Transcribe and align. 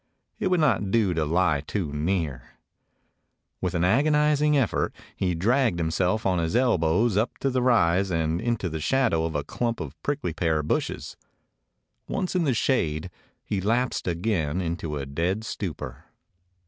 It 0.39 0.47
would 0.47 0.59
not 0.59 0.89
do 0.89 1.13
to 1.13 1.25
lie 1.25 1.61
too 1.61 1.93
near. 1.93 2.57
With 3.61 3.75
an 3.75 3.83
agonizing 3.83 4.57
effort 4.57 4.95
he 5.15 5.35
dragged 5.35 5.77
himself 5.77 6.25
on 6.25 6.39
his 6.39 6.55
elbows 6.55 7.17
up 7.17 7.29
the 7.39 7.61
rise 7.61 8.09
and 8.09 8.41
into 8.41 8.67
the 8.67 8.79
shadow 8.79 9.25
of 9.25 9.35
a 9.35 9.43
clump 9.43 9.79
of 9.79 10.01
prickly 10.01 10.33
pear 10.33 10.63
bushes. 10.63 11.17
Once 12.07 12.35
in 12.35 12.45
the 12.45 12.55
shade, 12.55 13.11
he 13.43 13.61
lapsed 13.61 14.07
again 14.07 14.59
into 14.59 14.97
a 14.97 15.05
dead 15.05 15.43
stupor. 15.43 16.05